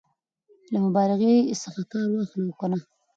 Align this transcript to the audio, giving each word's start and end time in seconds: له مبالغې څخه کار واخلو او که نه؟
له 0.71 0.77
مبالغې 0.85 1.35
څخه 1.63 1.81
کار 1.91 2.07
واخلو 2.11 2.47
او 2.51 2.55
که 2.59 2.65
نه؟ 2.71 2.77